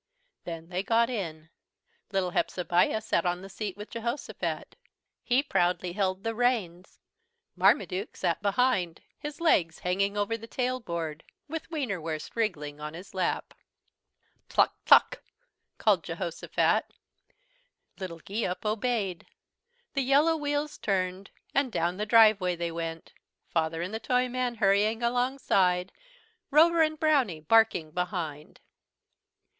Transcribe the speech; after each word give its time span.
Then 0.45 0.69
they 0.69 0.81
got 0.81 1.11
in. 1.11 1.51
Little 2.11 2.31
Hepzebiah 2.31 3.01
sat 3.03 3.23
on 3.23 3.43
the 3.43 3.49
seat 3.49 3.77
with 3.77 3.91
Jehosophat. 3.91 4.75
He 5.21 5.43
proudly 5.43 5.93
held 5.93 6.23
the 6.23 6.33
reins. 6.33 6.97
Marmaduke 7.55 8.17
sat 8.17 8.41
behind, 8.41 9.01
his 9.19 9.39
legs 9.39 9.77
hanging 9.81 10.17
over 10.17 10.35
the 10.37 10.47
tail 10.47 10.79
board, 10.79 11.23
with 11.47 11.69
Wienerwurst 11.69 12.35
wriggling 12.35 12.79
on 12.79 12.95
his 12.95 13.13
lap. 13.13 13.53
"Tluck, 14.49 14.73
tluck," 14.85 15.21
called 15.77 16.03
Jehosophat. 16.03 16.85
Little 17.99 18.21
Geeup 18.21 18.65
obeyed. 18.65 19.27
The 19.93 20.01
yellow 20.01 20.35
wheels 20.35 20.79
turned, 20.79 21.29
and 21.53 21.71
down 21.71 21.97
the 21.97 22.07
driveway 22.07 22.55
they 22.55 22.71
went, 22.71 23.13
Father 23.49 23.83
and 23.83 23.93
the 23.93 23.99
Toyman 23.99 24.55
hurrying 24.55 25.03
alongside, 25.03 25.91
Rover 26.49 26.81
and 26.81 26.99
Brownie 26.99 27.41
barking 27.41 27.91
behind. 27.91 28.61